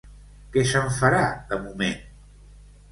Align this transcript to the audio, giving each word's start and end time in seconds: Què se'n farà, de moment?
Què 0.55 0.63
se'n 0.71 0.89
farà, 1.01 1.21
de 1.53 1.61
moment? 1.69 1.99